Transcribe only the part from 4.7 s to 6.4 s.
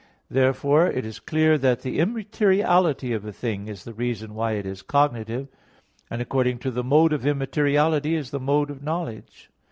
cognitive; and